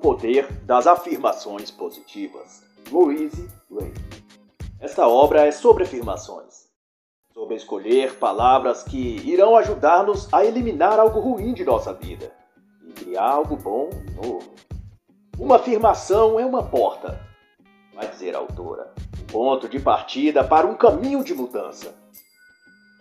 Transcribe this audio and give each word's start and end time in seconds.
Poder 0.00 0.50
das 0.62 0.86
Afirmações 0.86 1.70
Positivas, 1.70 2.62
Louise 2.90 3.46
Ray. 3.70 3.92
Esta 4.80 5.06
obra 5.06 5.44
é 5.44 5.52
sobre 5.52 5.84
afirmações, 5.84 6.70
sobre 7.34 7.54
escolher 7.56 8.14
palavras 8.14 8.82
que 8.82 8.96
irão 9.30 9.54
ajudar-nos 9.56 10.32
a 10.32 10.42
eliminar 10.42 10.98
algo 10.98 11.20
ruim 11.20 11.52
de 11.52 11.66
nossa 11.66 11.92
vida 11.92 12.32
e 12.82 12.92
criar 12.92 13.28
algo 13.28 13.56
bom 13.56 13.90
e 13.92 14.26
novo. 14.26 14.54
Uma 15.38 15.56
afirmação 15.56 16.40
é 16.40 16.46
uma 16.46 16.62
porta, 16.62 17.20
vai 17.94 18.08
dizer 18.08 18.34
a 18.34 18.38
autora, 18.38 18.94
um 19.20 19.26
ponto 19.26 19.68
de 19.68 19.78
partida 19.78 20.42
para 20.42 20.66
um 20.66 20.74
caminho 20.74 21.22
de 21.22 21.34
mudança. 21.34 21.94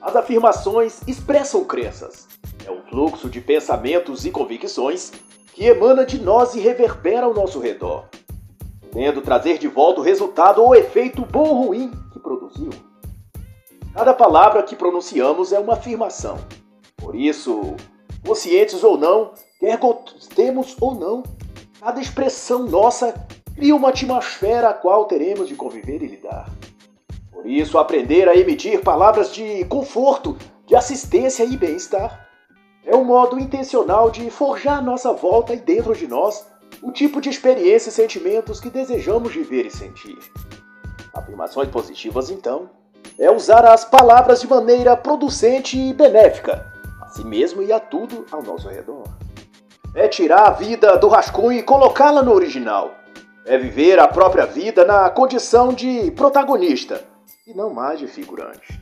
As 0.01 0.17
afirmações 0.17 1.01
expressam 1.07 1.63
crenças, 1.63 2.27
é 2.67 2.71
um 2.71 2.81
fluxo 2.83 3.29
de 3.29 3.39
pensamentos 3.39 4.25
e 4.25 4.31
convicções 4.31 5.13
que 5.59 5.65
emana 5.65 6.05
de 6.05 6.17
nós 6.21 6.55
e 6.55 6.59
reverbera 6.61 7.25
ao 7.25 7.33
nosso 7.33 7.59
redor, 7.59 8.05
podendo 8.79 9.21
trazer 9.21 9.57
de 9.57 9.67
volta 9.67 9.99
o 9.99 10.03
resultado 10.03 10.63
ou 10.63 10.73
efeito 10.73 11.25
bom 11.25 11.49
ou 11.49 11.65
ruim 11.65 11.91
que 12.13 12.19
produziu. 12.19 12.69
Cada 13.93 14.13
palavra 14.13 14.63
que 14.63 14.73
pronunciamos 14.73 15.51
é 15.51 15.59
uma 15.59 15.73
afirmação. 15.73 16.37
Por 16.95 17.13
isso, 17.13 17.75
conscientes 18.25 18.85
ou 18.85 18.97
não, 18.97 19.33
quer 19.59 19.77
gostemos 19.77 20.77
ou 20.79 20.95
não, 20.95 21.23
cada 21.81 21.99
expressão 21.99 22.59
nossa 22.59 23.13
cria 23.53 23.75
uma 23.75 23.89
atmosfera 23.89 24.69
a 24.69 24.73
qual 24.73 25.07
teremos 25.07 25.49
de 25.49 25.55
conviver 25.55 26.01
e 26.01 26.07
lidar. 26.07 26.49
Por 27.33 27.45
isso, 27.45 27.77
aprender 27.77 28.29
a 28.29 28.35
emitir 28.37 28.81
palavras 28.81 29.33
de 29.33 29.65
conforto, 29.65 30.37
de 30.65 30.73
assistência 30.73 31.43
e 31.43 31.57
bem-estar 31.57 32.28
é 32.89 32.95
um 32.95 33.03
modo 33.03 33.39
intencional 33.39 34.09
de 34.09 34.31
forjar 34.31 34.83
nossa 34.83 35.13
volta 35.13 35.53
e 35.53 35.57
dentro 35.57 35.95
de 35.95 36.07
nós 36.07 36.47
o 36.81 36.91
tipo 36.91 37.21
de 37.21 37.29
experiência 37.29 37.89
e 37.89 37.93
sentimentos 37.93 38.59
que 38.59 38.69
desejamos 38.69 39.31
viver 39.31 39.67
e 39.67 39.71
sentir. 39.71 40.17
Afirmações 41.13 41.69
positivas, 41.69 42.31
então, 42.31 42.69
é 43.19 43.29
usar 43.29 43.63
as 43.63 43.85
palavras 43.85 44.41
de 44.41 44.47
maneira 44.47 44.97
producente 44.97 45.77
e 45.77 45.93
benéfica, 45.93 46.65
a 47.01 47.09
si 47.09 47.23
mesmo 47.23 47.61
e 47.61 47.71
a 47.71 47.79
tudo 47.79 48.25
ao 48.31 48.41
nosso 48.41 48.67
redor. 48.67 49.03
É 49.93 50.07
tirar 50.07 50.47
a 50.47 50.51
vida 50.51 50.97
do 50.97 51.07
rascunho 51.07 51.59
e 51.59 51.63
colocá-la 51.63 52.23
no 52.23 52.33
original. 52.33 52.95
É 53.45 53.57
viver 53.57 53.99
a 53.99 54.07
própria 54.07 54.47
vida 54.47 54.83
na 54.83 55.09
condição 55.11 55.73
de 55.73 56.09
protagonista 56.11 57.03
e 57.45 57.53
não 57.53 57.71
mais 57.71 57.99
de 57.99 58.07
figurante. 58.07 58.79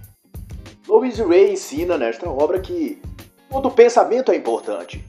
Louise 0.87 1.21
Ray 1.23 1.51
ensina 1.51 1.97
nesta 1.97 2.29
obra 2.29 2.59
que 2.59 3.01
Todo 3.49 3.71
pensamento 3.71 4.31
é 4.31 4.35
importante. 4.35 5.03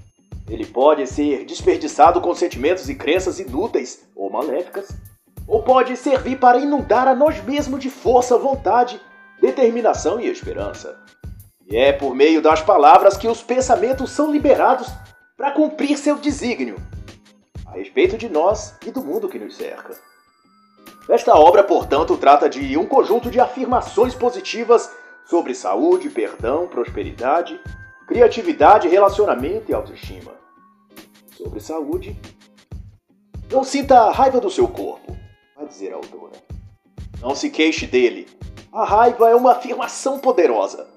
Ele 0.48 0.64
pode 0.64 1.06
ser 1.06 1.44
desperdiçado 1.44 2.20
com 2.20 2.34
sentimentos 2.34 2.88
e 2.88 2.94
crenças 2.94 3.38
inúteis 3.38 4.08
ou 4.16 4.30
maléficas, 4.30 4.88
ou 5.46 5.62
pode 5.62 5.96
servir 5.96 6.38
para 6.38 6.58
inundar 6.58 7.08
a 7.08 7.14
nós 7.14 7.42
mesmos 7.42 7.80
de 7.80 7.90
força, 7.90 8.38
vontade, 8.38 9.00
determinação 9.40 10.20
e 10.20 10.28
esperança. 10.28 10.98
E 11.70 11.76
é 11.76 11.92
por 11.92 12.14
meio 12.14 12.40
das 12.40 12.62
palavras 12.62 13.16
que 13.16 13.28
os 13.28 13.42
pensamentos 13.42 14.10
são 14.10 14.30
liberados 14.30 14.88
para 15.36 15.50
cumprir 15.50 15.98
seu 15.98 16.16
desígnio 16.16 16.76
a 17.66 17.72
respeito 17.72 18.16
de 18.16 18.28
nós 18.28 18.74
e 18.86 18.90
do 18.90 19.02
mundo 19.02 19.28
que 19.28 19.38
nos 19.38 19.56
cerca. 19.56 19.94
Esta 21.08 21.34
obra, 21.34 21.62
portanto, 21.62 22.16
trata 22.16 22.48
de 22.48 22.76
um 22.76 22.86
conjunto 22.86 23.30
de 23.30 23.40
afirmações 23.40 24.14
positivas 24.14 24.90
sobre 25.26 25.54
saúde, 25.54 26.08
perdão, 26.08 26.66
prosperidade, 26.66 27.60
criatividade, 28.08 28.88
relacionamento 28.88 29.70
e 29.70 29.74
autoestima. 29.74 30.32
Sobre 31.36 31.60
saúde. 31.60 32.18
Não 33.52 33.62
sinta 33.62 34.00
a 34.00 34.10
raiva 34.10 34.40
do 34.40 34.50
seu 34.50 34.66
corpo, 34.66 35.14
vai 35.54 35.66
dizer 35.66 35.92
a 35.92 35.96
autora. 35.96 36.32
Não 37.20 37.34
se 37.34 37.50
queixe 37.50 37.86
dele. 37.86 38.26
A 38.72 38.84
raiva 38.84 39.28
é 39.28 39.34
uma 39.34 39.52
afirmação 39.52 40.18
poderosa. 40.18 40.88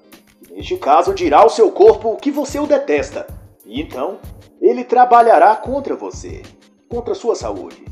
Neste 0.50 0.78
caso, 0.78 1.14
dirá 1.14 1.40
ao 1.40 1.50
seu 1.50 1.72
corpo 1.72 2.16
que 2.16 2.32
você 2.32 2.60
o 2.60 2.68
detesta. 2.68 3.28
E 3.66 3.82
então, 3.82 4.20
ele 4.62 4.84
trabalhará 4.84 5.56
contra 5.56 5.96
você, 5.96 6.42
contra 6.90 7.14
sua 7.14 7.36
saúde. 7.36 7.84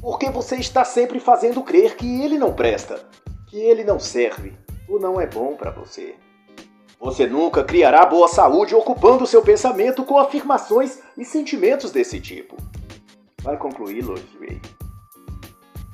Porque 0.00 0.30
você 0.30 0.56
está 0.56 0.84
sempre 0.84 1.20
fazendo 1.20 1.62
crer 1.62 1.94
que 1.94 2.22
ele 2.22 2.38
não 2.38 2.54
presta, 2.54 3.06
que 3.48 3.58
ele 3.58 3.84
não 3.84 3.98
serve 3.98 4.54
ou 4.88 4.98
não 4.98 5.20
é 5.20 5.26
bom 5.26 5.56
para 5.56 5.70
você. 5.70 6.16
Você 7.00 7.26
nunca 7.26 7.64
criará 7.64 8.04
boa 8.04 8.28
saúde 8.28 8.74
ocupando 8.74 9.26
seu 9.26 9.40
pensamento 9.40 10.04
com 10.04 10.18
afirmações 10.18 10.98
e 11.16 11.24
sentimentos 11.24 11.90
desse 11.90 12.20
tipo. 12.20 12.58
Vai 13.42 13.56
concluir 13.56 14.04
Lois 14.04 14.22
Ray. 14.38 14.60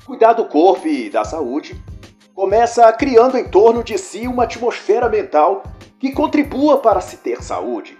Cuidar 0.05 0.33
do 0.33 0.43
corpo 0.45 0.85
e 0.85 1.09
da 1.09 1.23
saúde 1.23 1.81
começa 2.35 2.91
criando 2.91 3.37
em 3.37 3.49
torno 3.49 3.85
de 3.85 3.97
si 3.97 4.27
uma 4.27 4.43
atmosfera 4.43 5.07
mental 5.07 5.63
que 5.97 6.11
contribua 6.11 6.79
para 6.79 6.99
se 6.99 7.15
ter 7.15 7.41
saúde. 7.41 7.97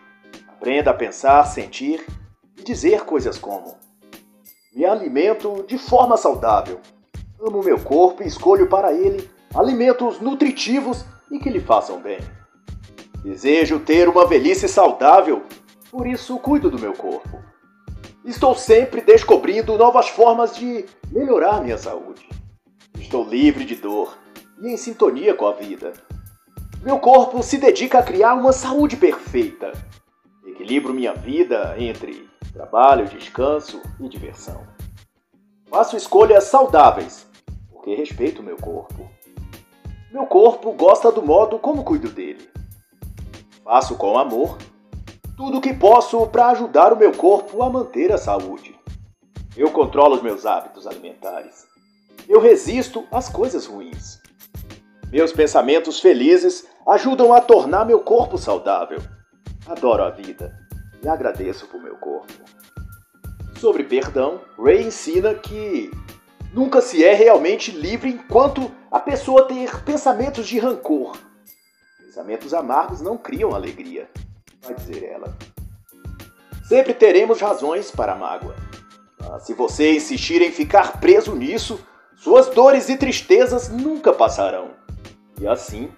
Aprenda 0.50 0.92
a 0.92 0.94
pensar, 0.94 1.46
sentir 1.46 2.06
e 2.58 2.62
dizer 2.62 3.06
coisas 3.06 3.38
como: 3.38 3.78
Me 4.76 4.84
alimento 4.84 5.64
de 5.66 5.78
forma 5.78 6.18
saudável. 6.18 6.82
Amo 7.40 7.64
meu 7.64 7.80
corpo 7.80 8.22
e 8.22 8.28
escolho 8.28 8.68
para 8.68 8.92
ele 8.92 9.30
alimentos 9.56 10.20
nutritivos 10.20 11.06
e 11.32 11.40
que 11.40 11.50
lhe 11.50 11.62
façam 11.62 12.02
bem. 12.02 12.20
Desejo 13.24 13.80
ter 13.80 14.08
uma 14.08 14.26
velhice 14.26 14.68
saudável, 14.68 15.44
por 15.92 16.08
isso 16.08 16.38
cuido 16.40 16.70
do 16.70 16.80
meu 16.80 16.94
corpo. 16.94 17.40
Estou 18.24 18.56
sempre 18.56 19.02
descobrindo 19.02 19.78
novas 19.78 20.10
formas 20.10 20.56
de 20.56 20.86
melhorar 21.12 21.64
minha 21.64 21.78
saúde. 21.78 22.28
Estou 23.00 23.24
livre 23.24 23.64
de 23.64 23.76
dor 23.76 24.18
e 24.62 24.68
em 24.68 24.78
sintonia 24.78 25.34
com 25.34 25.48
a 25.48 25.54
vida. 25.54 25.94
Meu 26.84 27.00
corpo 27.00 27.42
se 27.42 27.58
dedica 27.58 28.00
a 28.00 28.04
criar 28.04 28.34
uma 28.34 28.52
saúde 28.52 28.96
perfeita. 28.98 29.72
Equilibro 30.46 30.94
minha 30.94 31.14
vida 31.14 31.76
entre 31.78 32.30
trabalho, 32.54 33.08
descanso 33.08 33.82
e 34.00 34.08
diversão. 34.08 34.66
Faço 35.70 35.98
escolhas 35.98 36.46
saudáveis, 36.46 37.28
porque 37.72 37.96
respeito 37.96 38.44
meu 38.44 38.58
corpo. 38.58 39.10
Meu 40.12 40.26
corpo 40.26 40.72
gosta 40.74 41.12
do 41.12 41.22
modo 41.22 41.60
como 41.60 41.84
cuido 41.84 42.10
dele. 42.10 42.50
Faço 43.68 43.98
com 43.98 44.18
amor 44.18 44.58
tudo 45.36 45.58
o 45.58 45.62
que 45.62 45.74
posso 45.74 46.26
para 46.28 46.48
ajudar 46.52 46.94
o 46.94 46.98
meu 46.98 47.12
corpo 47.12 47.62
a 47.62 47.70
manter 47.70 48.14
a 48.14 48.18
saúde. 48.18 48.74
Eu 49.58 49.72
controlo 49.72 50.16
os 50.16 50.22
meus 50.22 50.46
hábitos 50.46 50.88
alimentares. 50.88 51.68
Eu 52.30 52.40
resisto 52.40 53.06
às 53.12 53.28
coisas 53.28 53.66
ruins. 53.66 54.22
Meus 55.12 55.34
pensamentos 55.34 56.00
felizes 56.00 56.66
ajudam 56.88 57.34
a 57.34 57.42
tornar 57.42 57.84
meu 57.84 58.00
corpo 58.00 58.38
saudável. 58.38 59.00
Adoro 59.68 60.02
a 60.02 60.12
vida 60.12 60.58
e 61.04 61.10
agradeço 61.10 61.68
por 61.68 61.84
meu 61.84 61.98
corpo. 61.98 62.32
Sobre 63.60 63.84
perdão, 63.84 64.40
Ray 64.58 64.84
ensina 64.84 65.34
que 65.34 65.92
nunca 66.54 66.80
se 66.80 67.04
é 67.04 67.14
realmente 67.14 67.70
livre 67.72 68.12
enquanto 68.12 68.72
a 68.90 68.98
pessoa 69.02 69.46
ter 69.46 69.84
pensamentos 69.84 70.48
de 70.48 70.58
rancor 70.58 71.18
Pensamentos 72.18 72.52
amargos 72.52 73.00
não 73.00 73.16
criam 73.16 73.54
alegria, 73.54 74.10
vai 74.64 74.74
dizer 74.74 75.04
ela. 75.04 75.38
Sempre 76.68 76.96
teremos 76.96 77.40
razões 77.40 77.92
para 77.92 78.14
a 78.14 78.16
mágoa. 78.16 78.56
Mas 79.22 79.44
se 79.44 79.54
você 79.54 79.94
insistir 79.94 80.42
em 80.42 80.52
ficar 80.52 81.00
preso 81.00 81.36
nisso, 81.36 81.80
suas 82.16 82.48
dores 82.48 82.90
e 82.90 82.98
tristezas 82.98 83.70
nunca 83.70 84.12
passarão. 84.12 84.72
E 85.40 85.48
assim, 85.48 85.92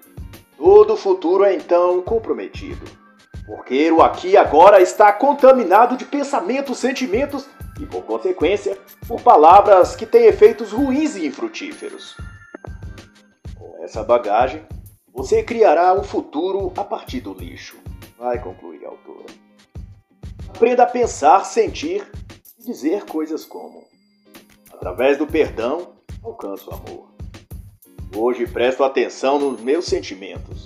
todo 0.57 0.96
o 0.96 0.97
futuro 0.97 1.46
é 1.46 1.56
então 1.56 2.02
comprometido. 2.02 2.86
Porque 3.45 3.89
o 3.89 4.01
aqui 4.01 4.31
e 4.31 4.38
agora 4.38 4.81
está 4.81 5.13
contaminado 5.13 5.95
de 5.95 6.04
pensamentos, 6.04 6.80
sentimentos 6.80 7.48
e, 7.80 7.86
por 7.86 8.04
consequência, 8.04 8.77
por 9.07 9.21
palavras 9.21 9.95
que 9.95 10.06
têm 10.06 10.25
efeitos 10.25 10.74
ruins 10.74 11.16
e 11.16 11.25
infrutíferos. 11.25 12.18
Com 13.57 13.81
essa 13.81 14.04
bagagem, 14.04 14.68
você 15.13 15.44
criará 15.44 15.94
um 15.94 16.03
futuro 16.03 16.71
a 16.77 16.83
partir 16.83 17.21
do 17.21 17.33
lixo, 17.33 17.77
vai 18.17 18.41
concluir 18.41 18.85
a 18.85 18.89
autora. 18.89 19.25
Aprenda 20.50 20.83
a 20.83 20.88
pensar, 20.88 21.45
sentir 21.45 22.09
e 22.59 22.63
dizer 22.63 23.06
coisas 23.06 23.45
como: 23.45 23.85
através 24.71 25.17
do 25.17 25.25
perdão, 25.25 25.94
alcanço 26.23 26.69
o 26.69 26.73
amor. 26.73 27.09
Hoje 28.15 28.47
presto 28.47 28.83
atenção 28.83 29.39
nos 29.39 29.61
meus 29.61 29.85
sentimentos. 29.85 30.65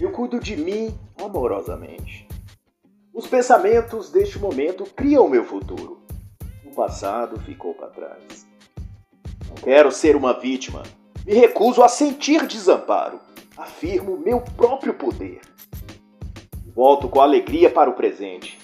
Eu 0.00 0.12
cuido 0.12 0.38
de 0.38 0.56
mim 0.56 0.96
amorosamente. 1.20 2.26
Os 3.12 3.26
pensamentos 3.26 4.10
deste 4.10 4.38
momento 4.38 4.84
criam 4.94 5.26
o 5.26 5.28
meu 5.28 5.44
futuro. 5.44 6.02
O 6.64 6.74
passado 6.74 7.38
ficou 7.40 7.74
para 7.74 7.88
trás. 7.88 8.46
Não 9.48 9.56
quero 9.56 9.90
ser 9.90 10.14
uma 10.14 10.38
vítima. 10.38 10.82
Me 11.26 11.34
recuso 11.34 11.82
a 11.82 11.88
sentir 11.88 12.46
desamparo 12.46 13.20
afirmo 13.58 14.16
meu 14.16 14.40
próprio 14.40 14.94
poder. 14.94 15.40
Volto 16.74 17.08
com 17.08 17.20
alegria 17.20 17.68
para 17.68 17.90
o 17.90 17.94
presente. 17.94 18.56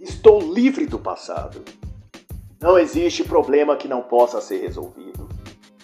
Estou 0.00 0.40
livre 0.40 0.86
do 0.86 1.00
passado. 1.00 1.64
Não 2.60 2.78
existe 2.78 3.24
problema 3.24 3.76
que 3.76 3.88
não 3.88 4.02
possa 4.02 4.40
ser 4.40 4.58
resolvido. 4.58 5.28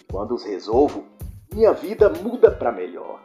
Quando 0.08 0.32
os 0.32 0.44
resolvo, 0.44 1.04
minha 1.52 1.72
vida 1.72 2.08
muda 2.08 2.48
para 2.48 2.70
melhor. 2.70 3.20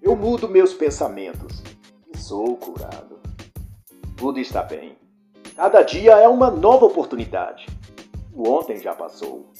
Eu 0.00 0.16
mudo 0.16 0.48
meus 0.48 0.72
pensamentos 0.72 1.62
e 2.12 2.16
sou 2.16 2.56
curado. 2.56 3.20
Tudo 4.16 4.40
está 4.40 4.62
bem. 4.62 4.96
Cada 5.54 5.82
dia 5.82 6.12
é 6.12 6.26
uma 6.26 6.50
nova 6.50 6.86
oportunidade. 6.86 7.66
O 8.32 8.48
ontem 8.48 8.78
já 8.78 8.94
passou. 8.94 9.52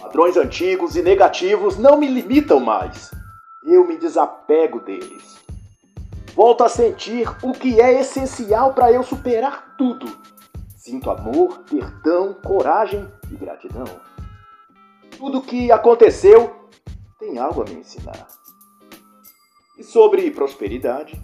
Padrões 0.00 0.36
antigos 0.36 0.96
e 0.96 1.02
negativos 1.02 1.78
não 1.78 1.96
me 1.96 2.08
limitam 2.08 2.58
mais. 2.58 3.21
Eu 3.64 3.86
me 3.86 3.96
desapego 3.96 4.80
deles. 4.80 5.40
Volto 6.34 6.64
a 6.64 6.68
sentir 6.68 7.28
o 7.42 7.52
que 7.52 7.80
é 7.80 8.00
essencial 8.00 8.72
para 8.72 8.90
eu 8.90 9.02
superar 9.02 9.76
tudo. 9.76 10.06
Sinto 10.76 11.10
amor, 11.10 11.62
perdão, 11.70 12.34
coragem 12.34 13.06
e 13.30 13.36
gratidão. 13.36 13.84
Tudo 15.16 15.38
o 15.38 15.42
que 15.42 15.70
aconteceu 15.70 16.68
tem 17.18 17.38
algo 17.38 17.62
a 17.62 17.64
me 17.64 17.74
ensinar. 17.74 18.26
E 19.78 19.84
sobre 19.84 20.30
prosperidade? 20.30 21.20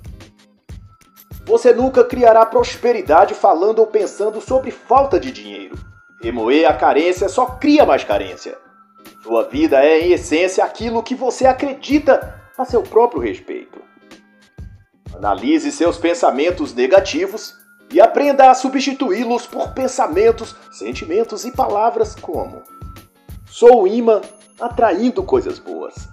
Você 1.44 1.72
nunca 1.72 2.04
criará 2.04 2.44
prosperidade 2.44 3.34
falando 3.34 3.78
ou 3.80 3.86
pensando 3.86 4.40
sobre 4.40 4.70
falta 4.70 5.18
de 5.18 5.32
dinheiro. 5.32 5.76
Remoer 6.20 6.68
a 6.68 6.76
carência 6.76 7.28
só 7.28 7.46
cria 7.46 7.86
mais 7.86 8.04
carência. 8.04 8.58
Sua 9.22 9.44
vida 9.44 9.82
é, 9.84 10.00
em 10.00 10.12
essência, 10.12 10.64
aquilo 10.64 11.02
que 11.02 11.14
você 11.14 11.46
acredita 11.46 12.42
a 12.56 12.64
seu 12.64 12.82
próprio 12.82 13.20
respeito. 13.20 13.80
Analise 15.14 15.72
seus 15.72 15.98
pensamentos 15.98 16.72
negativos 16.74 17.54
e 17.92 18.00
aprenda 18.00 18.50
a 18.50 18.54
substituí-los 18.54 19.46
por 19.46 19.72
pensamentos, 19.72 20.54
sentimentos 20.70 21.44
e 21.44 21.50
palavras 21.50 22.14
como: 22.14 22.62
Sou 23.46 23.86
imã 23.86 24.20
atraindo 24.60 25.22
coisas 25.22 25.58
boas. 25.58 26.08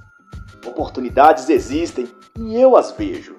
Oportunidades 0.65 1.49
existem 1.49 2.07
e 2.39 2.59
eu 2.59 2.75
as 2.75 2.91
vejo. 2.91 3.35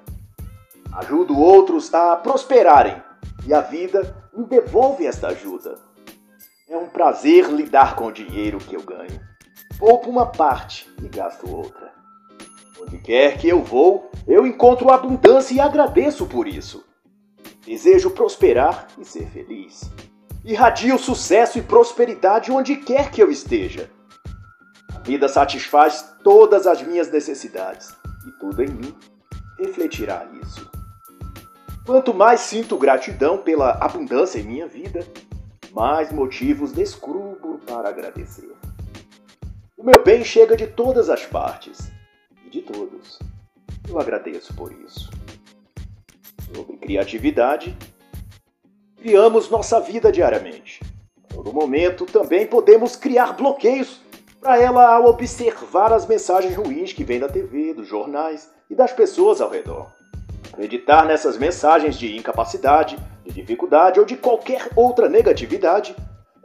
Ajudo 0.92 1.38
outros 1.38 1.92
a 1.92 2.16
prosperarem 2.16 3.02
e 3.44 3.52
a 3.52 3.60
vida 3.60 4.16
me 4.32 4.44
devolve 4.44 5.06
esta 5.06 5.28
ajuda. 5.28 5.74
É 6.68 6.76
um 6.76 6.88
prazer 6.88 7.48
lidar 7.48 7.96
com 7.96 8.06
o 8.06 8.12
dinheiro 8.12 8.58
que 8.58 8.76
eu 8.76 8.82
ganho. 8.82 9.20
Poupo 9.78 10.08
uma 10.08 10.26
parte 10.26 10.90
e 11.02 11.08
gasto 11.08 11.50
outra. 11.50 11.92
Onde 12.80 12.98
quer 12.98 13.38
que 13.38 13.48
eu 13.48 13.62
vou, 13.62 14.10
eu 14.26 14.46
encontro 14.46 14.90
abundância 14.90 15.54
e 15.54 15.60
agradeço 15.60 16.26
por 16.26 16.46
isso. 16.46 16.84
Desejo 17.64 18.10
prosperar 18.10 18.86
e 18.98 19.04
ser 19.04 19.26
feliz. 19.26 19.90
Irradio 20.44 20.98
sucesso 20.98 21.58
e 21.58 21.62
prosperidade 21.62 22.52
onde 22.52 22.76
quer 22.76 23.10
que 23.10 23.22
eu 23.22 23.30
esteja. 23.30 23.90
A 24.94 25.00
vida 25.00 25.28
satisfaz 25.28 26.14
todas 26.22 26.66
as 26.66 26.80
minhas 26.80 27.10
necessidades 27.10 27.94
e 28.26 28.30
tudo 28.38 28.62
em 28.62 28.68
mim 28.68 28.96
refletirá 29.58 30.26
isso. 30.42 30.70
Quanto 31.84 32.12
mais 32.12 32.40
sinto 32.40 32.76
gratidão 32.76 33.38
pela 33.38 33.72
abundância 33.72 34.38
em 34.38 34.44
minha 34.44 34.66
vida, 34.66 35.06
mais 35.72 36.10
motivos 36.10 36.72
descubro 36.72 37.60
para 37.66 37.88
agradecer. 37.88 38.55
O 39.78 39.84
meu 39.84 40.02
bem 40.02 40.24
chega 40.24 40.56
de 40.56 40.66
todas 40.66 41.10
as 41.10 41.26
partes 41.26 41.92
e 42.46 42.48
de 42.48 42.62
todos. 42.62 43.18
Eu 43.86 44.00
agradeço 44.00 44.54
por 44.54 44.72
isso. 44.72 45.10
Sobre 46.54 46.78
criatividade, 46.78 47.76
criamos 48.96 49.50
nossa 49.50 49.78
vida 49.78 50.10
diariamente. 50.10 50.80
Todo 51.28 51.52
momento 51.52 52.06
também 52.06 52.46
podemos 52.46 52.96
criar 52.96 53.34
bloqueios 53.34 54.00
para 54.40 54.58
ela 54.58 54.94
ao 54.94 55.10
observar 55.10 55.92
as 55.92 56.06
mensagens 56.06 56.56
ruins 56.56 56.94
que 56.94 57.04
vêm 57.04 57.20
da 57.20 57.28
TV, 57.28 57.74
dos 57.74 57.86
jornais 57.86 58.50
e 58.70 58.74
das 58.74 58.94
pessoas 58.94 59.42
ao 59.42 59.50
redor. 59.50 59.92
Acreditar 60.54 61.04
nessas 61.04 61.36
mensagens 61.36 61.98
de 61.98 62.16
incapacidade, 62.16 62.96
de 63.26 63.30
dificuldade 63.30 64.00
ou 64.00 64.06
de 64.06 64.16
qualquer 64.16 64.70
outra 64.74 65.06
negatividade 65.06 65.94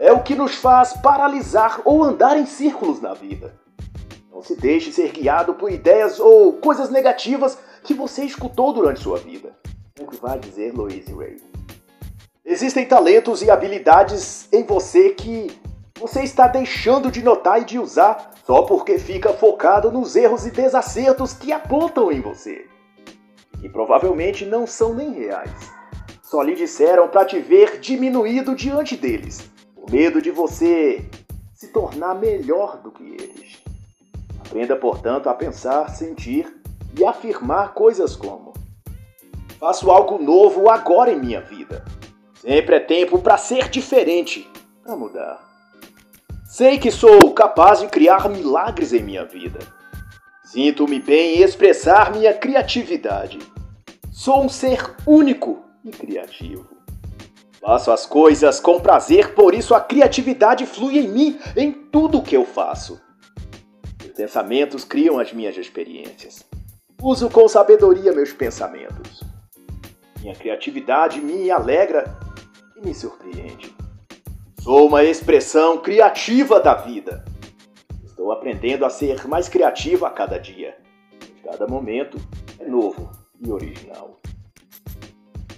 é 0.01 0.12
o 0.12 0.24
que 0.24 0.33
nos 0.33 0.56
faz 0.56 0.94
paralisar 0.94 1.80
ou 1.86 2.03
andar 2.03 2.36
em 2.36 2.48
círculos 2.48 3.00
na 3.00 3.13
vida. 3.13 3.53
Não 4.31 4.42
se 4.42 4.56
deixe 4.56 4.92
ser 4.92 5.12
guiado 5.12 5.53
por 5.53 5.71
ideias 5.71 6.19
ou 6.19 6.53
coisas 6.53 6.89
negativas 6.89 7.56
que 7.83 7.94
você 7.94 8.24
escutou 8.24 8.74
durante 8.74 9.00
sua 9.00 9.19
vida. 9.19 9.56
É 10.00 10.01
o 10.01 10.07
que 10.07 10.15
vai 10.15 10.39
dizer 10.39 10.74
Louise 10.74 11.13
Ray. 11.13 11.38
Existem 12.44 12.83
talentos 12.83 13.44
e 13.44 13.51
habilidades 13.51 14.51
em 14.51 14.63
você 14.63 15.12
que 15.12 15.56
você 16.00 16.24
está 16.24 16.47
deixando 16.47 17.12
de 17.12 17.21
notar 17.21 17.62
e 17.62 17.65
de 17.65 17.77
usar 17.77 18.31
só 18.44 18.63
porque 18.63 18.97
fica 18.97 19.31
focado 19.33 19.92
nos 19.92 20.15
erros 20.15 20.47
e 20.47 20.50
desacertos 20.50 21.33
que 21.33 21.54
apontam 21.54 22.12
em 22.12 22.21
você. 22.21 22.65
E 23.62 23.69
provavelmente 23.69 24.47
não 24.47 24.65
são 24.65 24.95
nem 24.95 25.13
reais. 25.13 25.51
Só 26.24 26.42
lhe 26.42 26.56
disseram 26.56 27.07
para 27.07 27.24
te 27.24 27.38
ver 27.38 27.80
diminuído 27.80 28.56
diante 28.56 28.97
deles, 28.97 29.51
por 29.81 29.92
medo 29.92 30.22
de 30.22 30.30
você 30.30 31.04
se 31.56 31.69
tornar 31.69 32.13
melhor 32.13 32.78
do 32.83 32.92
que 32.92 33.04
eles. 33.04 33.57
Aprenda, 34.39 34.75
portanto, 34.75 35.28
a 35.28 35.33
pensar, 35.33 35.89
sentir 35.89 36.62
e 36.95 37.04
afirmar 37.04 37.74
coisas 37.74 38.16
como: 38.16 38.54
Faço 39.60 39.89
algo 39.89 40.22
novo 40.22 40.69
agora 40.69 41.12
em 41.12 41.19
minha 41.19 41.42
vida. 41.42 41.83
Sempre 42.36 42.75
é 42.75 42.80
tempo 42.80 43.19
para 43.19 43.38
ser 43.38 43.69
diferente, 43.69 44.48
para 44.83 44.95
mudar. 44.95 45.50
Sei 46.45 46.78
que 46.78 46.92
sou 46.92 47.33
capaz 47.33 47.80
de 47.80 47.88
criar 47.88 48.30
milagres 48.30 48.94
em 48.94 49.01
minha 49.01 49.25
vida. 49.25 49.60
Sinto-me 50.44 51.00
bem 51.00 51.38
em 51.38 51.42
expressar 51.42 52.12
minha 52.12 52.33
criatividade. 52.33 53.39
Sou 54.12 54.44
um 54.44 54.50
ser 54.50 54.95
único 55.07 55.63
e 55.83 55.92
criativo. 55.92 56.81
Faço 57.62 57.92
as 57.92 58.08
coisas 58.08 58.60
com 58.60 58.80
prazer, 58.80 59.36
por 59.36 59.54
isso 59.54 59.75
a 59.75 59.80
criatividade 59.80 60.66
flui 60.66 60.98
em 60.98 61.08
mim 61.08 61.40
em 61.56 61.72
tudo 61.72 62.24
que 62.24 62.36
eu 62.36 62.44
faço. 62.44 63.00
Meus 64.02 64.13
pensamentos 64.13 64.84
criam 64.84 65.19
as 65.19 65.31
minhas 65.31 65.56
experiências. 65.56 66.44
Uso 67.00 67.30
com 67.30 67.48
sabedoria 67.48 68.13
meus 68.13 68.34
pensamentos. 68.34 69.22
Minha 70.22 70.33
criatividade 70.33 71.21
me 71.21 71.52
alegra 71.52 72.18
e 72.76 72.81
me 72.83 72.95
surpreende. 72.95 73.76
Sou 74.59 74.88
uma 74.88 75.04
expressão 75.04 75.78
criativa 75.78 76.59
da 76.59 76.74
vida. 76.74 77.24
Estou 78.04 78.31
aprendendo 78.31 78.85
a 78.85 78.90
ser 78.90 79.28
mais 79.28 79.47
criativa 79.47 80.07
a 80.07 80.12
cada 80.12 80.40
dia. 80.40 80.76
Cada 81.44 81.68
momento 81.68 82.18
é 82.59 82.66
novo 82.66 83.12
e 83.40 83.52
original. 83.52 84.19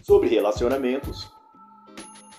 Sobre 0.02 0.28
relacionamentos. 0.28 1.33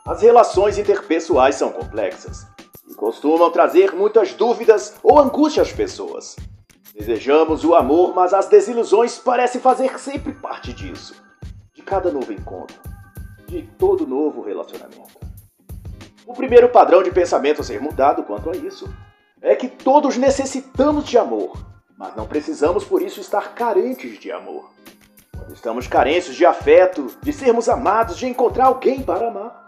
As 0.06 0.20
relações 0.20 0.76
interpessoais 0.76 1.54
são 1.54 1.72
complexas 1.72 2.46
e 2.86 2.94
costumam 2.94 3.50
trazer 3.50 3.94
muitas 3.94 4.34
dúvidas 4.34 4.96
ou 5.02 5.18
angústia 5.18 5.62
às 5.62 5.72
pessoas. 5.72 6.36
Desejamos 6.94 7.64
o 7.64 7.74
amor, 7.74 8.14
mas 8.14 8.34
as 8.34 8.46
desilusões 8.46 9.18
parecem 9.18 9.62
fazer 9.62 9.98
sempre 9.98 10.34
parte 10.34 10.74
disso. 10.74 11.14
De 11.72 11.80
cada 11.80 12.12
novo 12.12 12.34
encontro, 12.34 12.78
de 13.46 13.62
todo 13.78 14.06
novo 14.06 14.42
relacionamento. 14.42 15.18
O 16.26 16.34
primeiro 16.34 16.68
padrão 16.68 17.02
de 17.02 17.10
pensamento 17.10 17.62
a 17.62 17.64
ser 17.64 17.80
mudado 17.80 18.24
quanto 18.24 18.50
a 18.50 18.56
isso 18.56 18.86
é 19.40 19.56
que 19.56 19.68
todos 19.68 20.18
necessitamos 20.18 21.06
de 21.06 21.16
amor, 21.16 21.56
mas 21.96 22.14
não 22.14 22.26
precisamos 22.26 22.84
por 22.84 23.00
isso 23.00 23.20
estar 23.20 23.54
carentes 23.54 24.20
de 24.20 24.30
amor. 24.30 24.70
Quando 25.34 25.54
estamos 25.54 25.88
carentes 25.88 26.34
de 26.34 26.44
afeto, 26.44 27.10
de 27.22 27.32
sermos 27.32 27.70
amados, 27.70 28.18
de 28.18 28.26
encontrar 28.26 28.66
alguém 28.66 29.00
para 29.00 29.28
amar, 29.28 29.63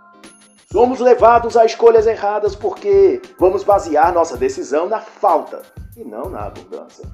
somos 0.71 1.01
levados 1.01 1.57
a 1.57 1.65
escolhas 1.65 2.07
erradas 2.07 2.55
porque 2.55 3.21
vamos 3.39 3.65
basear 3.65 4.13
nossa 4.13 4.37
decisão 4.37 4.89
na 4.89 5.01
falta 5.01 5.63
e 5.97 6.05
não 6.05 6.29
na 6.29 6.47
abundância. 6.47 7.05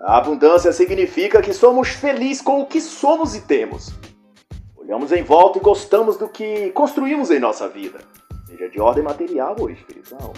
A 0.00 0.18
abundância 0.18 0.72
significa 0.72 1.42
que 1.42 1.52
somos 1.52 1.88
felizes 1.88 2.40
com 2.40 2.60
o 2.60 2.66
que 2.66 2.80
somos 2.80 3.34
e 3.34 3.40
temos. 3.40 3.92
Olhamos 4.76 5.10
em 5.12 5.22
volta 5.22 5.58
e 5.58 5.62
gostamos 5.62 6.16
do 6.16 6.28
que 6.28 6.70
construímos 6.70 7.30
em 7.30 7.40
nossa 7.40 7.68
vida 7.68 7.98
seja 8.58 8.68
de 8.68 8.80
ordem 8.80 9.04
material 9.04 9.54
ou 9.58 9.70
espiritual. 9.70 10.32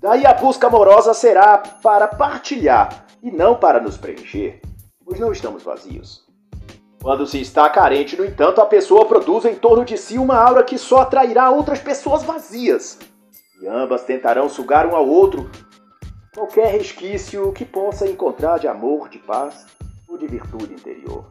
Daí 0.00 0.24
a 0.26 0.34
busca 0.34 0.68
amorosa 0.68 1.12
será 1.12 1.58
para 1.58 2.06
partilhar 2.06 3.06
e 3.22 3.30
não 3.30 3.56
para 3.56 3.80
nos 3.80 3.96
preencher, 3.96 4.60
pois 5.04 5.18
não 5.18 5.32
estamos 5.32 5.62
vazios. 5.62 6.23
Quando 7.04 7.26
se 7.26 7.38
está 7.38 7.68
carente, 7.68 8.16
no 8.16 8.24
entanto, 8.24 8.62
a 8.62 8.64
pessoa 8.66 9.04
produz 9.04 9.44
em 9.44 9.54
torno 9.54 9.84
de 9.84 9.98
si 9.98 10.16
uma 10.16 10.38
aura 10.38 10.64
que 10.64 10.78
só 10.78 11.00
atrairá 11.00 11.50
outras 11.50 11.78
pessoas 11.78 12.22
vazias, 12.22 12.98
e 13.60 13.68
ambas 13.68 14.04
tentarão 14.04 14.48
sugar 14.48 14.86
um 14.86 14.96
ao 14.96 15.06
outro 15.06 15.50
qualquer 16.34 16.68
resquício 16.68 17.52
que 17.52 17.66
possa 17.66 18.08
encontrar 18.08 18.58
de 18.58 18.66
amor, 18.66 19.10
de 19.10 19.18
paz 19.18 19.66
ou 20.08 20.16
de 20.16 20.26
virtude 20.26 20.72
interior. 20.72 21.26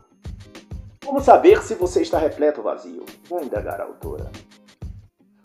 Como 1.03 1.19
saber 1.19 1.63
se 1.63 1.73
você 1.73 2.03
está 2.03 2.19
repleto 2.19 2.59
ou 2.59 2.65
vazio? 2.65 3.03
Indagar 3.41 3.81
a 3.81 3.85
autora. 3.85 4.31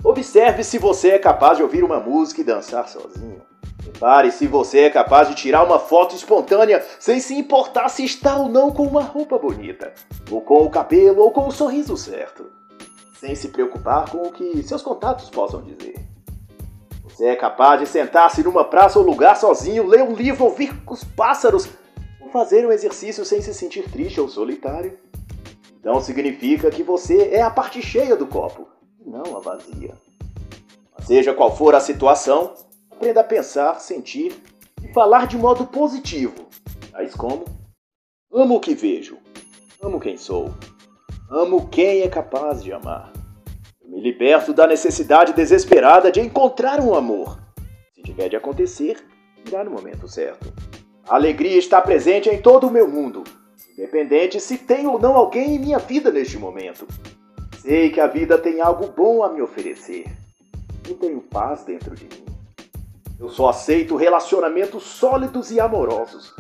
Observe 0.05 0.63
se 0.63 0.77
você 0.77 1.13
é 1.13 1.19
capaz 1.19 1.57
de 1.57 1.63
ouvir 1.63 1.83
uma 1.83 2.01
música 2.01 2.43
e 2.43 2.45
dançar 2.45 2.87
sozinho. 2.87 3.41
Repare 3.93 4.31
se 4.31 4.47
você 4.47 4.81
é 4.81 4.91
capaz 4.91 5.29
de 5.29 5.35
tirar 5.35 5.65
uma 5.65 5.79
foto 5.79 6.15
espontânea 6.15 6.85
sem 7.01 7.21
se 7.21 7.35
importar 7.35 7.89
se 7.89 8.05
está 8.05 8.37
ou 8.37 8.49
não 8.49 8.71
com 8.71 8.85
uma 8.85 9.03
roupa 9.03 9.39
bonita, 9.39 9.93
ou 10.31 10.41
com 10.41 10.65
o 10.65 10.71
cabelo 10.71 11.23
ou 11.23 11.31
com 11.31 11.49
o 11.49 11.53
sorriso 11.53 11.97
certo, 11.97 12.47
sem 13.19 13.35
se 13.35 13.49
preocupar 13.49 14.11
com 14.11 14.19
o 14.19 14.33
que 14.33 14.63
seus 14.63 14.83
contatos 14.83 15.31
possam 15.31 15.63
dizer. 15.63 15.97
Você 17.05 17.27
é 17.27 17.37
capaz 17.37 17.81
de 17.81 17.87
sentar-se 17.87 18.43
numa 18.43 18.65
praça 18.65 18.99
ou 18.99 19.05
lugar 19.05 19.37
sozinho, 19.37 19.87
ler 19.87 20.03
um 20.03 20.15
livro, 20.15 20.45
ouvir 20.45 20.73
os 20.89 21.03
pássaros 21.03 21.69
ou 22.21 22.29
fazer 22.31 22.67
um 22.67 22.71
exercício 22.71 23.25
sem 23.25 23.43
se 23.43 23.53
sentir 23.53 23.91
triste 23.91 24.21
ou 24.21 24.29
solitário? 24.29 24.97
Então 25.81 26.01
significa 26.01 26.71
que 26.71 26.83
você 26.83 27.31
é 27.31 27.43
a 27.43 27.51
parte 27.51 27.81
cheia 27.83 28.17
do 28.17 28.27
copo, 28.27 28.69
não 29.05 29.37
a 29.37 29.41
vazia. 29.41 29.95
Mas 30.97 31.07
seja 31.07 31.35
qual 31.35 31.57
for 31.57 31.75
a 31.75 31.81
situação, 31.81 32.55
aprenda 32.91 33.21
a 33.21 33.25
pensar, 33.25 33.81
sentir 33.81 34.41
e 34.83 34.93
falar 34.93 35.27
de 35.27 35.37
modo 35.37 35.67
positivo, 35.67 36.47
tais 36.93 37.15
como: 37.15 37.45
amo 38.33 38.57
o 38.57 38.61
que 38.61 38.75
vejo, 38.75 39.19
amo 39.83 40.01
quem 40.01 40.17
sou, 40.17 40.53
amo 41.31 41.69
quem 41.69 42.03
é 42.03 42.09
capaz 42.09 42.63
de 42.63 42.73
amar. 42.73 43.13
Me 43.85 44.01
liberto 44.01 44.53
da 44.53 44.67
necessidade 44.67 45.33
desesperada 45.33 46.11
de 46.11 46.21
encontrar 46.21 46.81
um 46.81 46.95
amor. 46.95 47.39
Se 47.95 48.03
tiver 48.03 48.29
de 48.29 48.37
acontecer, 48.37 48.97
irá 49.47 49.63
no 49.63 49.71
momento 49.71 50.09
certo. 50.09 50.53
A 51.09 51.15
alegria 51.15 51.57
está 51.57 51.81
presente 51.81 52.29
em 52.29 52.43
todo 52.43 52.67
o 52.67 52.71
meu 52.71 52.89
mundo, 52.89 53.25
independente 53.73 54.41
se 54.41 54.59
tem 54.59 54.87
ou 54.87 54.99
não 54.99 55.17
alguém 55.17 55.55
em 55.55 55.59
minha 55.59 55.79
vida 55.79 56.11
neste 56.11 56.37
momento. 56.39 56.87
Sei 57.61 57.91
que 57.91 58.01
a 58.01 58.07
vida 58.07 58.37
tem 58.37 58.61
algo 58.61 58.89
bom 58.89 59.23
a 59.23 59.33
me 59.33 59.41
oferecer. 59.41 60.07
Eu 60.89 60.97
tenho 60.97 61.21
paz 61.21 61.65
dentro 61.65 61.95
de 61.95 62.05
mim. 62.05 62.25
Eu 63.19 63.29
só 63.29 63.49
aceito 63.49 63.97
relacionamentos 63.97 64.83
sólidos 64.83 65.51
e 65.51 65.61
amorosos. 65.61 66.35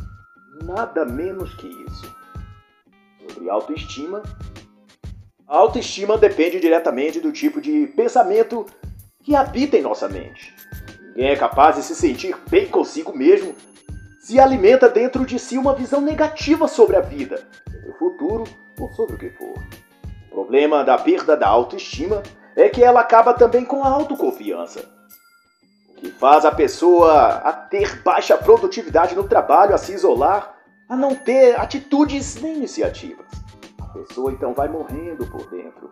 Nada 0.62 1.04
menos 1.04 1.54
que 1.54 1.66
isso. 1.66 2.17
Sobre 3.38 3.50
autoestima, 3.50 4.22
a 5.46 5.56
autoestima 5.56 6.18
depende 6.18 6.58
diretamente 6.58 7.20
do 7.20 7.30
tipo 7.30 7.60
de 7.60 7.86
pensamento 7.86 8.66
que 9.22 9.36
habita 9.36 9.76
em 9.76 9.82
nossa 9.82 10.08
mente. 10.08 10.52
Ninguém 11.10 11.30
é 11.30 11.36
capaz 11.36 11.76
de 11.76 11.84
se 11.84 11.94
sentir 11.94 12.36
bem 12.50 12.66
consigo 12.66 13.16
mesmo 13.16 13.54
se 14.20 14.40
alimenta 14.40 14.88
dentro 14.88 15.24
de 15.24 15.38
si 15.38 15.56
uma 15.56 15.72
visão 15.72 16.00
negativa 16.00 16.66
sobre 16.66 16.96
a 16.96 17.00
vida, 17.00 17.46
sobre 17.70 17.90
o 17.90 17.94
futuro 17.94 18.44
ou 18.76 18.90
sobre 18.90 19.14
o 19.14 19.18
que 19.18 19.30
for. 19.30 19.54
O 20.26 20.34
problema 20.34 20.82
da 20.82 20.98
perda 20.98 21.36
da 21.36 21.46
autoestima 21.46 22.24
é 22.56 22.68
que 22.68 22.82
ela 22.82 23.00
acaba 23.00 23.32
também 23.32 23.64
com 23.64 23.84
a 23.84 23.88
autoconfiança. 23.88 24.84
O 25.90 25.94
que 25.94 26.10
faz 26.10 26.44
a 26.44 26.50
pessoa 26.50 27.36
a 27.36 27.52
ter 27.52 28.02
baixa 28.02 28.36
produtividade 28.36 29.14
no 29.14 29.28
trabalho, 29.28 29.76
a 29.76 29.78
se 29.78 29.92
isolar, 29.92 30.57
a 30.88 30.96
não 30.96 31.14
ter 31.14 31.58
atitudes 31.58 32.40
nem 32.40 32.56
iniciativas 32.56 33.28
pessoa 33.98 34.32
então 34.32 34.52
vai 34.54 34.68
morrendo 34.68 35.26
por 35.26 35.48
dentro. 35.48 35.90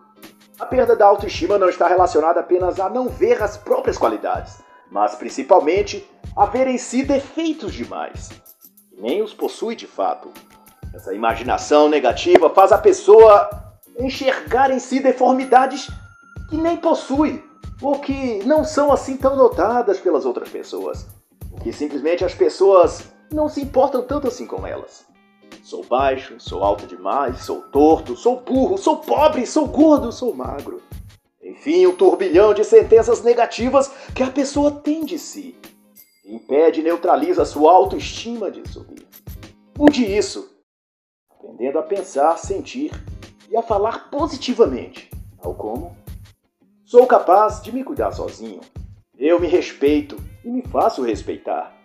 A 0.58 0.66
perda 0.66 0.96
da 0.96 1.06
autoestima 1.06 1.58
não 1.58 1.68
está 1.68 1.86
relacionada 1.88 2.40
apenas 2.40 2.80
a 2.80 2.88
não 2.88 3.08
ver 3.08 3.42
as 3.42 3.56
próprias 3.56 3.98
qualidades, 3.98 4.58
mas 4.90 5.14
principalmente 5.14 6.08
a 6.36 6.46
ver 6.46 6.66
em 6.66 6.78
si 6.78 7.02
defeitos 7.02 7.72
demais, 7.72 8.30
nem 8.96 9.22
os 9.22 9.34
possui 9.34 9.74
de 9.74 9.86
fato. 9.86 10.30
Essa 10.94 11.12
imaginação 11.12 11.88
negativa 11.88 12.48
faz 12.50 12.72
a 12.72 12.78
pessoa 12.78 13.50
enxergar 13.98 14.70
em 14.70 14.78
si 14.78 15.00
deformidades 15.00 15.90
que 16.48 16.56
nem 16.56 16.76
possui, 16.76 17.42
ou 17.82 17.98
que 17.98 18.42
não 18.44 18.64
são 18.64 18.92
assim 18.92 19.16
tão 19.16 19.36
notadas 19.36 19.98
pelas 19.98 20.24
outras 20.24 20.48
pessoas, 20.48 21.06
que 21.62 21.72
simplesmente 21.72 22.24
as 22.24 22.34
pessoas 22.34 23.04
não 23.30 23.48
se 23.48 23.60
importam 23.60 24.02
tanto 24.02 24.28
assim 24.28 24.46
com 24.46 24.66
elas. 24.66 25.06
Sou 25.62 25.84
baixo, 25.84 26.36
sou 26.38 26.62
alto 26.62 26.86
demais, 26.86 27.40
sou 27.42 27.62
torto, 27.62 28.16
sou 28.16 28.40
burro, 28.40 28.78
sou 28.78 28.98
pobre, 28.98 29.46
sou 29.46 29.66
gordo, 29.66 30.12
sou 30.12 30.34
magro. 30.34 30.82
Enfim, 31.42 31.86
um 31.86 31.96
turbilhão 31.96 32.54
de 32.54 32.64
sentenças 32.64 33.22
negativas 33.22 33.88
que 34.14 34.22
a 34.22 34.30
pessoa 34.30 34.70
tem 34.70 35.04
de 35.04 35.18
si. 35.18 35.56
Impede 36.24 36.80
e 36.80 36.82
neutraliza 36.82 37.44
sua 37.44 37.72
autoestima 37.72 38.50
de 38.50 38.68
subir. 38.68 39.06
Mude 39.78 40.04
isso, 40.04 40.50
aprendendo 41.30 41.78
a 41.78 41.82
pensar, 41.82 42.36
sentir 42.36 42.90
e 43.48 43.56
a 43.56 43.62
falar 43.62 44.10
positivamente, 44.10 45.10
tal 45.40 45.54
como 45.54 45.96
sou 46.86 47.06
capaz 47.06 47.60
de 47.60 47.72
me 47.72 47.82
cuidar 47.82 48.12
sozinho. 48.12 48.60
Eu 49.18 49.40
me 49.40 49.48
respeito 49.48 50.16
e 50.44 50.48
me 50.48 50.62
faço 50.62 51.02
respeitar. 51.02 51.75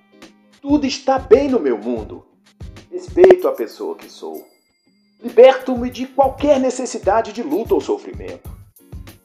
Tudo 0.61 0.85
está 0.85 1.17
bem 1.17 1.49
no 1.49 1.59
meu 1.59 1.75
mundo. 1.75 2.23
Respeito 2.91 3.47
a 3.47 3.51
pessoa 3.51 3.95
que 3.95 4.07
sou. 4.07 4.45
Liberto-me 5.19 5.89
de 5.89 6.05
qualquer 6.05 6.59
necessidade 6.59 7.33
de 7.33 7.41
luta 7.41 7.73
ou 7.73 7.81
sofrimento. 7.81 8.47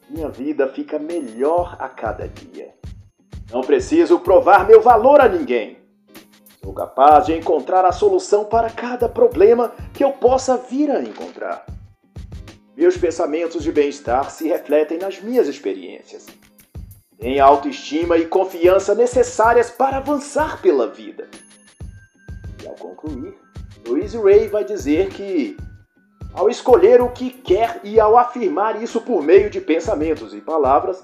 Minha 0.09 0.29
vida 0.29 0.67
fica 0.67 0.97
melhor 0.97 1.77
a 1.79 1.87
cada 1.87 2.27
dia. 2.27 2.73
Não 3.51 3.61
preciso 3.61 4.19
provar 4.19 4.67
meu 4.67 4.81
valor 4.81 5.21
a 5.21 5.29
ninguém. 5.29 5.77
Sou 6.63 6.73
capaz 6.73 7.27
de 7.27 7.33
encontrar 7.33 7.85
a 7.85 7.91
solução 7.91 8.45
para 8.45 8.71
cada 8.71 9.07
problema 9.07 9.71
que 9.93 10.03
eu 10.03 10.13
possa 10.13 10.57
vir 10.57 10.89
a 10.89 11.03
encontrar. 11.03 11.67
Meus 12.75 12.97
pensamentos 12.97 13.63
de 13.63 13.71
bem-estar 13.71 14.31
se 14.31 14.47
refletem 14.47 14.97
nas 14.97 15.21
minhas 15.21 15.47
experiências. 15.47 16.25
Tenho 17.19 17.43
autoestima 17.43 18.17
e 18.17 18.25
confiança 18.25 18.93
necessárias 18.93 19.69
para 19.69 19.97
avançar 19.97 20.61
pela 20.61 20.87
vida. 20.87 21.27
E 22.63 22.67
ao 22.67 22.75
concluir, 22.75 23.35
Louise 23.87 24.17
Ray 24.17 24.47
vai 24.47 24.63
dizer 24.63 25.09
que, 25.09 25.57
ao 26.33 26.49
escolher 26.49 27.01
o 27.01 27.09
que 27.09 27.31
quer 27.31 27.79
e 27.83 27.99
ao 27.99 28.17
afirmar 28.17 28.81
isso 28.81 29.01
por 29.01 29.23
meio 29.23 29.49
de 29.49 29.59
pensamentos 29.59 30.33
e 30.33 30.41
palavras, 30.41 31.03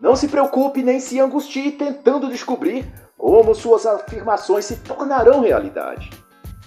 não 0.00 0.16
se 0.16 0.26
preocupe 0.26 0.82
nem 0.82 0.98
se 0.98 1.20
angustie 1.20 1.72
tentando 1.72 2.28
descobrir 2.28 2.84
como 3.16 3.54
suas 3.54 3.86
afirmações 3.86 4.64
se 4.64 4.76
tornarão 4.76 5.40
realidade. 5.40 6.10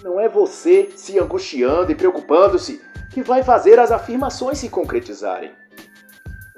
Não 0.02 0.18
é 0.18 0.28
você 0.28 0.90
se 0.96 1.18
angustiando 1.18 1.92
e 1.92 1.94
preocupando-se 1.94 2.80
que 3.12 3.22
vai 3.22 3.42
fazer 3.42 3.78
as 3.78 3.92
afirmações 3.92 4.58
se 4.58 4.68
concretizarem. 4.68 5.52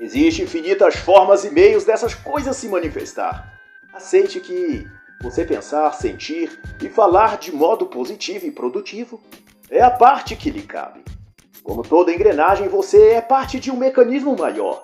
Existem 0.00 0.46
infinitas 0.46 0.96
formas 0.96 1.44
e 1.44 1.50
meios 1.50 1.84
dessas 1.84 2.14
coisas 2.14 2.56
se 2.56 2.66
manifestar. 2.68 3.60
Aceite 3.92 4.40
que 4.40 4.86
você 5.22 5.44
pensar, 5.44 5.92
sentir 5.92 6.58
e 6.82 6.88
falar 6.88 7.36
de 7.36 7.54
modo 7.54 7.84
positivo 7.84 8.46
e 8.46 8.50
produtivo 8.50 9.20
é 9.68 9.82
a 9.82 9.90
parte 9.90 10.34
que 10.34 10.48
lhe 10.48 10.62
cabe. 10.62 11.04
Como 11.62 11.82
toda 11.82 12.14
engrenagem, 12.14 12.66
você 12.66 13.10
é 13.10 13.20
parte 13.20 13.60
de 13.60 13.70
um 13.70 13.76
mecanismo 13.76 14.34
maior. 14.34 14.82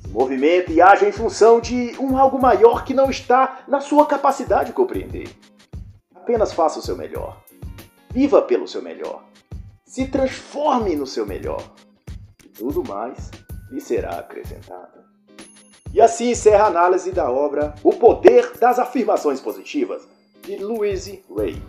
Se 0.00 0.08
movimenta 0.08 0.72
e 0.72 0.80
age 0.80 1.04
em 1.04 1.12
função 1.12 1.60
de 1.60 1.94
um 2.00 2.16
algo 2.16 2.40
maior 2.40 2.82
que 2.82 2.94
não 2.94 3.10
está 3.10 3.58
na 3.68 3.80
sua 3.80 4.06
capacidade 4.06 4.68
de 4.68 4.72
compreender. 4.72 5.28
Apenas 6.14 6.54
faça 6.54 6.78
o 6.78 6.82
seu 6.82 6.96
melhor. 6.96 7.42
Viva 8.10 8.40
pelo 8.40 8.66
seu 8.66 8.80
melhor. 8.80 9.22
Se 9.84 10.06
transforme 10.06 10.96
no 10.96 11.06
seu 11.06 11.26
melhor. 11.26 11.62
E 12.42 12.48
tudo 12.48 12.82
mais 12.82 13.30
lhe 13.70 13.80
será 13.80 14.18
acrescentado. 14.18 15.04
E 15.92 16.00
assim 16.00 16.30
encerra 16.30 16.64
a 16.64 16.68
análise 16.68 17.10
da 17.10 17.30
obra 17.30 17.74
O 17.82 17.92
Poder 17.92 18.58
das 18.58 18.78
Afirmações 18.78 19.40
Positivas, 19.40 20.06
de 20.42 20.56
Louise 20.56 21.24
Ray. 21.34 21.62